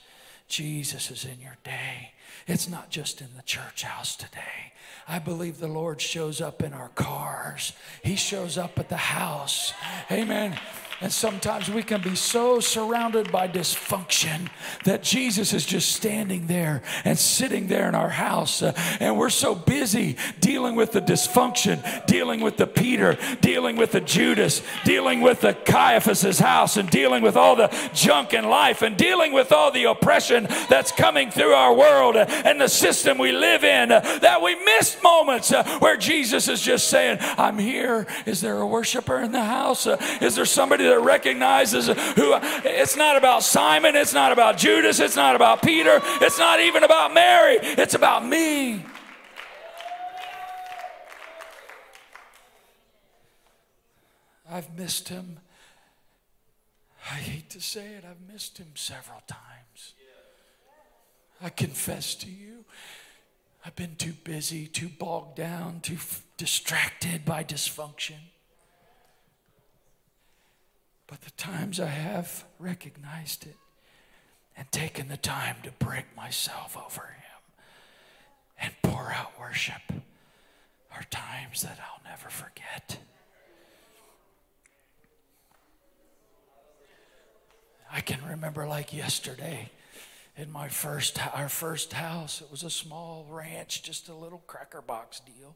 [0.47, 2.11] Jesus is in your day.
[2.45, 4.74] It's not just in the church house today.
[5.07, 9.74] I believe the Lord shows up in our cars, He shows up at the house.
[10.11, 10.59] Amen.
[11.01, 14.49] And sometimes we can be so surrounded by dysfunction
[14.85, 18.61] that Jesus is just standing there and sitting there in our house.
[18.61, 18.71] Uh,
[19.01, 23.99] and we're so busy dealing with the dysfunction, dealing with the Peter, dealing with the
[23.99, 28.95] Judas, dealing with the Caiaphas's house, and dealing with all the junk in life, and
[28.95, 33.33] dealing with all the oppression that's coming through our world uh, and the system we
[33.33, 38.07] live in, uh, that we miss moments uh, where Jesus is just saying, I'm here.
[38.25, 39.85] Is there a worshiper in the house?
[39.85, 42.33] Uh, is there somebody that recognizes who
[42.63, 46.83] it's not about Simon, it's not about Judas, it's not about Peter, it's not even
[46.83, 48.83] about Mary, it's about me.
[54.49, 55.39] I've missed him.
[57.11, 59.93] I hate to say it, I've missed him several times.
[61.41, 62.63] I confess to you,
[63.65, 68.19] I've been too busy, too bogged down, too f- distracted by dysfunction.
[71.07, 73.57] But the times I have recognized it
[74.57, 77.63] and taken the time to break myself over Him
[78.59, 79.81] and pour out worship
[80.91, 82.97] are times that I'll never forget.
[87.91, 89.69] I can remember like yesterday
[90.37, 94.81] in my first our first house it was a small ranch just a little cracker
[94.81, 95.55] box deal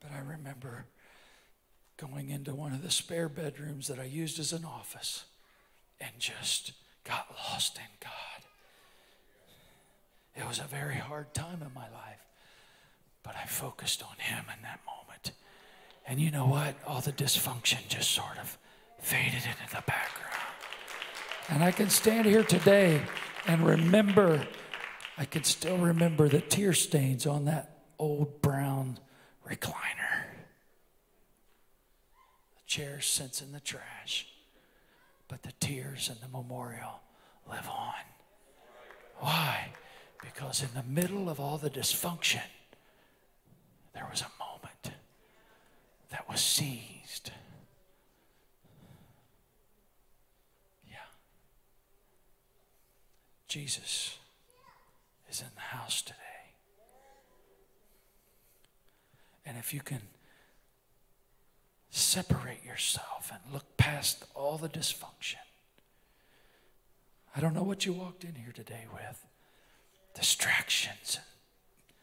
[0.00, 0.84] but i remember
[1.96, 5.24] going into one of the spare bedrooms that I used as an office
[6.00, 6.72] and just
[7.04, 8.10] got lost in God.
[10.34, 12.20] It was a very hard time in my life,
[13.22, 15.32] but I focused on Him in that moment.
[16.06, 16.74] And you know what?
[16.86, 18.58] All the dysfunction just sort of
[19.00, 20.32] faded into the background.
[21.48, 23.00] And I can stand here today
[23.46, 24.46] and remember,
[25.16, 28.98] I can still remember the tear stains on that old brown
[29.48, 30.15] recliner
[32.76, 34.26] chairs since in the trash,
[35.28, 37.00] but the tears and the memorial
[37.48, 37.94] live on.
[39.18, 39.70] Why?
[40.22, 42.42] Because in the middle of all the dysfunction,
[43.94, 44.90] there was a moment
[46.10, 47.30] that was seized.
[50.86, 50.96] Yeah.
[53.48, 54.18] Jesus
[55.30, 56.18] is in the house today.
[59.46, 60.02] And if you can
[61.96, 65.36] separate yourself and look past all the dysfunction.
[67.34, 69.24] I don't know what you walked in here today with
[70.14, 71.24] distractions and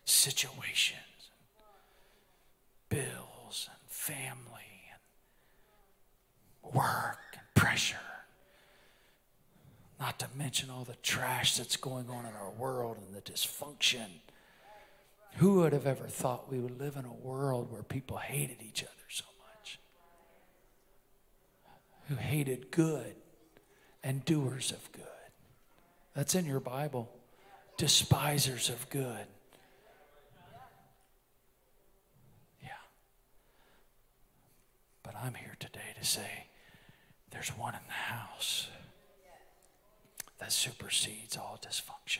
[0.06, 1.30] situations,
[2.90, 4.90] and bills and family
[6.64, 7.98] and work and pressure.
[10.00, 14.08] Not to mention all the trash that's going on in our world and the dysfunction.
[15.38, 18.84] Who would have ever thought we would live in a world where people hated each
[18.84, 19.26] other so
[22.14, 23.16] who hated good
[24.04, 25.04] and doers of good.
[26.16, 27.10] That's in your Bible.
[27.78, 29.26] Despisers of good.
[32.62, 32.70] Yeah.
[35.02, 36.46] But I'm here today to say
[37.32, 38.68] there's one in the house
[40.38, 42.20] that supersedes all dysfunction.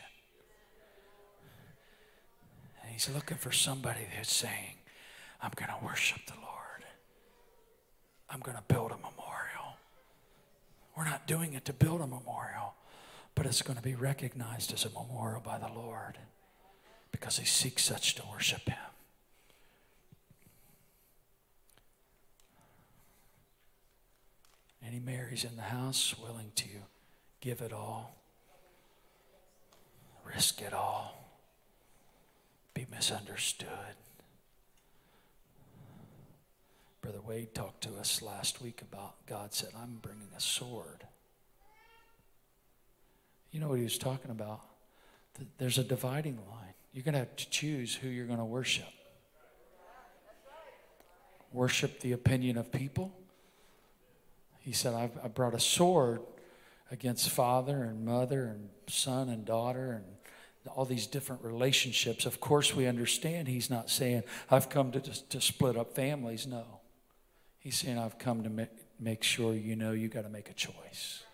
[2.82, 4.76] And he's looking for somebody who's saying,
[5.40, 6.84] I'm going to worship the Lord.
[8.28, 9.33] I'm going to build a memorial.
[10.96, 12.74] We're not doing it to build a memorial,
[13.34, 16.18] but it's going to be recognized as a memorial by the Lord
[17.10, 18.76] because He seeks such to worship Him.
[24.86, 26.68] Any Marys in the house willing to
[27.40, 28.14] give it all,
[30.24, 31.24] risk it all,
[32.74, 33.68] be misunderstood.
[37.04, 41.04] Brother Wade talked to us last week about God said, I'm bringing a sword.
[43.50, 44.62] You know what he was talking about?
[45.58, 46.72] There's a dividing line.
[46.94, 48.86] You're going to have to choose who you're going to worship.
[51.52, 53.12] Worship the opinion of people.
[54.60, 56.22] He said, I've, I brought a sword
[56.90, 62.24] against father and mother and son and daughter and all these different relationships.
[62.24, 66.46] Of course, we understand he's not saying, I've come to, to split up families.
[66.46, 66.80] No.
[67.64, 68.68] He's saying, I've come to
[69.00, 71.24] make sure you know you got to make a choice.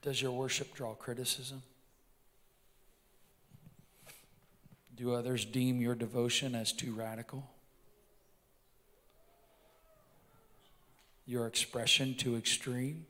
[0.00, 1.62] Does your worship draw criticism?
[4.96, 7.46] Do others deem your devotion as too radical?
[11.26, 13.04] Your expression too extreme?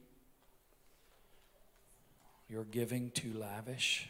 [2.49, 4.09] Your giving too lavish?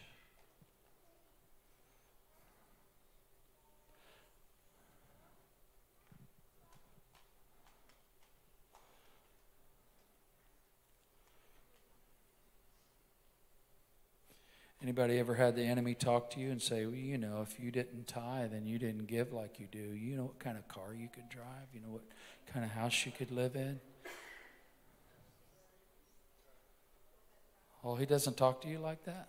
[14.97, 17.73] Anybody ever had the enemy talk to you and say, well, you know, if you
[17.73, 20.95] didn't tithe and you didn't give like you do, you know what kind of car
[20.97, 21.67] you could drive?
[21.73, 22.03] You know what
[22.53, 23.81] kind of house you could live in?
[27.83, 29.27] Oh, he doesn't talk to you like that?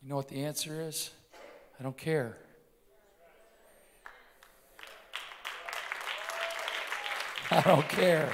[0.00, 1.10] You know what the answer is?
[1.80, 2.36] I don't care.
[7.50, 8.32] I don't care.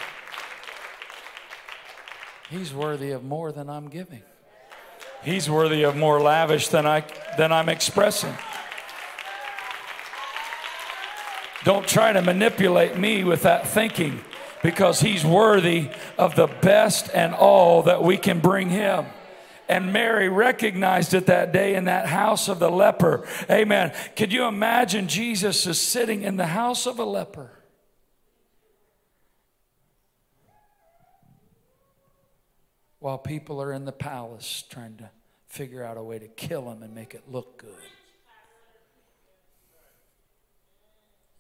[2.50, 4.20] He's worthy of more than I'm giving.
[5.22, 7.04] He's worthy of more lavish than, I,
[7.36, 8.34] than I'm expressing.
[11.64, 14.20] Don't try to manipulate me with that thinking
[14.62, 19.06] because he's worthy of the best and all that we can bring him.
[19.68, 23.26] And Mary recognized it that day in that house of the leper.
[23.48, 23.92] Amen.
[24.16, 27.50] Could you imagine Jesus is sitting in the house of a leper?
[33.00, 35.10] While people are in the palace trying to
[35.48, 37.70] figure out a way to kill him and make it look good.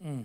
[0.04, 0.24] Mm.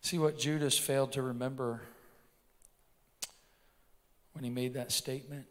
[0.00, 1.82] See what Judas failed to remember
[4.32, 5.44] when he made that statement?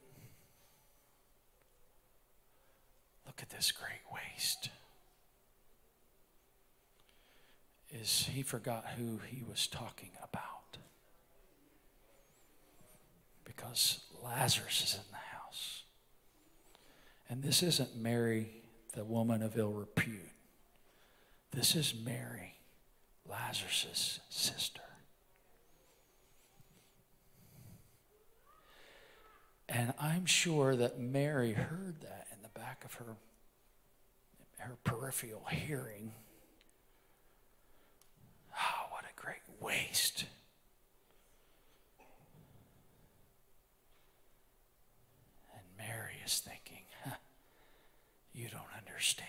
[3.28, 4.70] Look at this great waste.
[7.92, 10.61] Is he forgot who he was talking about
[13.56, 15.84] because Lazarus is in the house.
[17.30, 18.50] And this isn't Mary,
[18.94, 20.32] the woman of ill repute.
[21.52, 22.56] This is Mary,
[23.30, 24.82] Lazarus' sister.
[29.68, 33.16] And I'm sure that Mary heard that in the back of her,
[34.60, 36.12] her peripheral hearing.
[38.54, 40.26] Oh, what a great waste.
[46.32, 46.86] Is thinking,
[48.34, 49.28] you don't understand.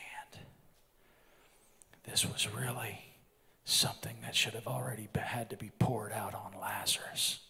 [2.05, 3.01] This was really
[3.65, 7.41] something that should have already had to be poured out on Lazarus.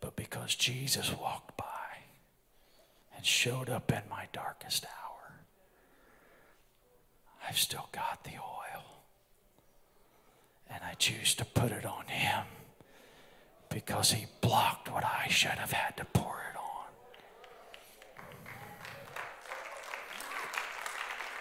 [0.00, 1.64] But because Jesus walked by
[3.16, 5.34] and showed up in my darkest hour,
[7.46, 8.84] I've still got the oil.
[10.70, 12.44] And I choose to put it on him
[13.68, 16.34] because he blocked what I should have had to pour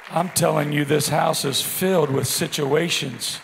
[0.09, 3.39] I'm telling you, this house is filled with situations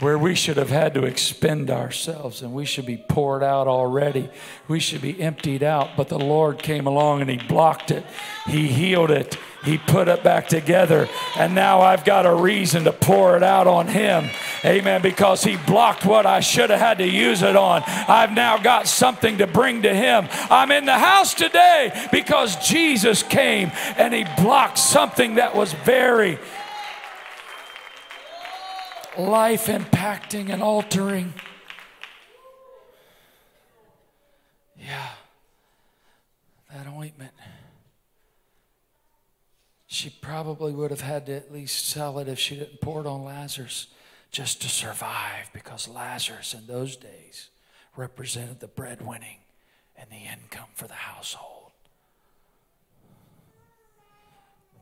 [0.00, 4.28] where we should have had to expend ourselves and we should be poured out already.
[4.66, 8.04] We should be emptied out, but the Lord came along and He blocked it.
[8.46, 9.38] He healed it.
[9.64, 11.08] He put it back together.
[11.36, 14.28] And now I've got a reason to pour it out on Him.
[14.64, 15.02] Amen.
[15.02, 17.82] Because He blocked what I should have had to use it on.
[17.86, 20.28] I've now got something to bring to Him.
[20.50, 26.38] I'm in the house today because Jesus came and He blocked something that was very
[29.18, 31.34] life impacting and altering.
[34.78, 35.10] Yeah,
[36.72, 37.31] that ointment.
[39.92, 43.06] She probably would have had to at least sell it if she didn't pour it
[43.06, 43.88] on Lazarus
[44.30, 47.50] just to survive because Lazarus in those days
[47.94, 49.40] represented the breadwinning
[49.94, 51.72] and the income for the household.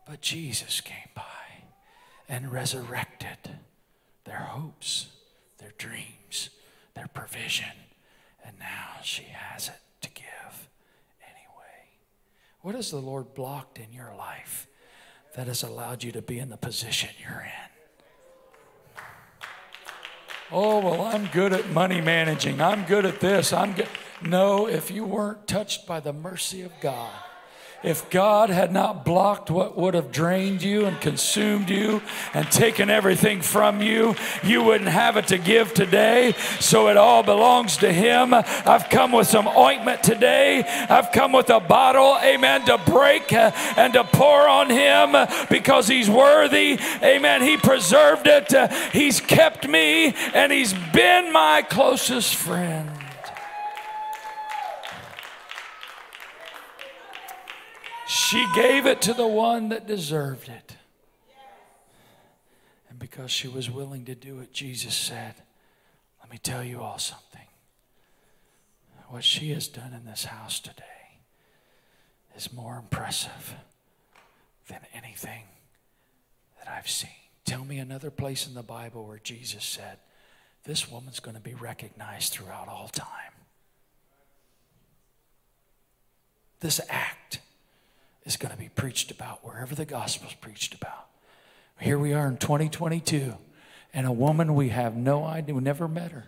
[0.06, 1.64] But Jesus came by
[2.28, 3.58] and resurrected
[4.22, 5.08] their hopes,
[5.58, 6.50] their dreams,
[6.94, 7.66] their provision,
[8.44, 10.68] and now she has it to give
[11.20, 11.88] anyway.
[12.60, 14.68] What has the Lord blocked in your life
[15.34, 17.70] that has allowed you to be in the position you're in?
[20.52, 22.60] Oh, well, I'm good at money managing.
[22.60, 23.52] I'm good at this.
[23.52, 23.88] I'm good.
[24.20, 27.12] No, if you weren't touched by the mercy of God,
[27.82, 32.02] if God had not blocked what would have drained you and consumed you
[32.34, 36.34] and taken everything from you, you wouldn't have it to give today.
[36.60, 38.34] So it all belongs to Him.
[38.34, 40.62] I've come with some ointment today.
[40.90, 45.16] I've come with a bottle, amen, to break uh, and to pour on Him
[45.48, 46.78] because He's worthy.
[47.02, 47.42] Amen.
[47.42, 52.99] He preserved it, uh, He's kept me, and He's been my closest friend.
[58.10, 60.76] She gave it to the one that deserved it.
[62.88, 65.34] And because she was willing to do it, Jesus said,
[66.20, 67.46] Let me tell you all something.
[69.10, 71.20] What she has done in this house today
[72.34, 73.54] is more impressive
[74.66, 75.44] than anything
[76.58, 77.10] that I've seen.
[77.44, 79.98] Tell me another place in the Bible where Jesus said,
[80.64, 83.06] This woman's going to be recognized throughout all time.
[86.58, 87.38] This act
[88.24, 91.06] is going to be preached about wherever the gospel's preached about.
[91.78, 93.34] Here we are in 2022,
[93.94, 96.26] and a woman we have no idea, we never met her,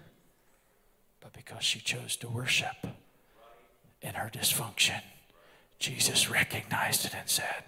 [1.21, 2.87] but because she chose to worship
[4.01, 5.03] in her dysfunction,
[5.79, 7.65] Jesus recognized it and said,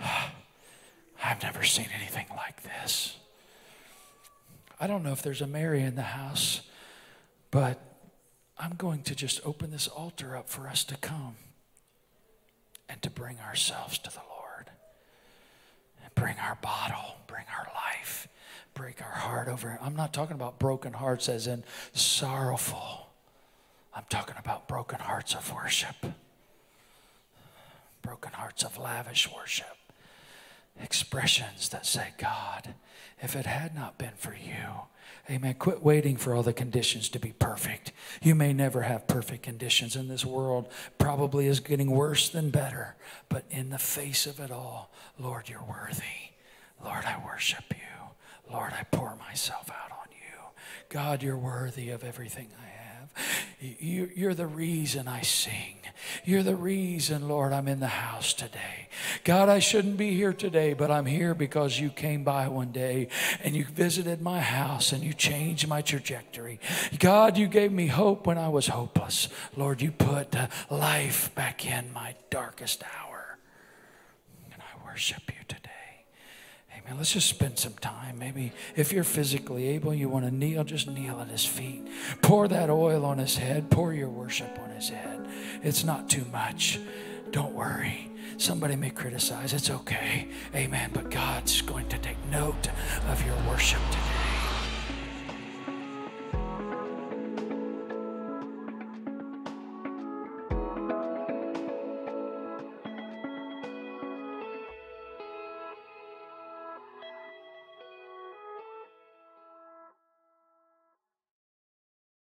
[0.00, 0.32] ah,
[1.22, 3.16] I've never seen anything like this.
[4.80, 6.62] I don't know if there's a Mary in the house,
[7.50, 7.78] but
[8.58, 11.36] I'm going to just open this altar up for us to come
[12.90, 14.70] and to bring ourselves to the Lord.
[16.02, 18.28] And bring our bottle, bring our life,
[18.74, 19.78] break our heart over.
[19.80, 21.62] I'm not talking about broken hearts as in
[21.92, 23.08] sorrowful.
[23.94, 25.96] I'm talking about broken hearts of worship,
[28.02, 29.76] broken hearts of lavish worship,
[30.80, 32.74] expressions that say, God,
[33.20, 34.86] if it had not been for you,
[35.28, 35.54] Amen.
[35.54, 37.92] Quit waiting for all the conditions to be perfect.
[38.22, 40.68] You may never have perfect conditions in this world.
[40.98, 42.96] Probably is getting worse than better.
[43.28, 46.32] But in the face of it all, Lord, you're worthy.
[46.82, 48.52] Lord, I worship you.
[48.52, 50.38] Lord, I pour myself out on you.
[50.88, 52.79] God, you're worthy of everything I
[53.60, 55.76] you're the reason I sing.
[56.24, 58.88] You're the reason, Lord, I'm in the house today.
[59.24, 63.08] God, I shouldn't be here today, but I'm here because you came by one day
[63.42, 66.58] and you visited my house and you changed my trajectory.
[66.98, 69.28] God, you gave me hope when I was hopeless.
[69.56, 70.34] Lord, you put
[70.70, 73.38] life back in my darkest hour.
[74.52, 75.59] And I worship you today.
[76.90, 76.98] Amen.
[76.98, 78.18] Let's just spend some time.
[78.18, 81.86] Maybe if you're physically able, you want to kneel, just kneel at his feet.
[82.20, 83.70] Pour that oil on his head.
[83.70, 85.24] Pour your worship on his head.
[85.62, 86.80] It's not too much.
[87.30, 88.10] Don't worry.
[88.38, 89.52] Somebody may criticize.
[89.52, 90.26] It's okay.
[90.52, 90.90] Amen.
[90.92, 92.68] But God's going to take note
[93.08, 94.39] of your worship today.